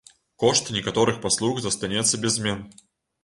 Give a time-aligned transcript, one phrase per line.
[0.43, 2.65] Кошт некаторых паслуг застанецца без змен.